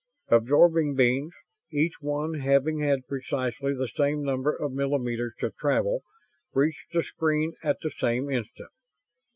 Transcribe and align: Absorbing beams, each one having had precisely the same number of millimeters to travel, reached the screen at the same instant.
Absorbing 0.29 0.95
beams, 0.95 1.31
each 1.69 2.01
one 2.01 2.33
having 2.39 2.79
had 2.79 3.05
precisely 3.07 3.75
the 3.75 3.87
same 3.95 4.23
number 4.23 4.51
of 4.51 4.71
millimeters 4.71 5.35
to 5.41 5.51
travel, 5.51 6.01
reached 6.55 6.91
the 6.91 7.03
screen 7.03 7.53
at 7.61 7.77
the 7.83 7.91
same 7.91 8.27
instant. 8.27 8.71